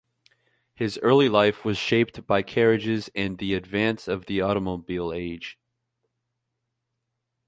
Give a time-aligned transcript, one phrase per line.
[0.73, 5.59] His early life was shaped by carriages and the advance of the automobile age.